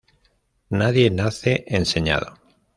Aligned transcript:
Nadie 0.71 1.11
nace 1.11 1.63
enseñado 1.67 2.33